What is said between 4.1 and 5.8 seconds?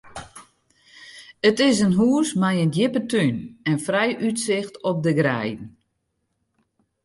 útsicht op de greiden.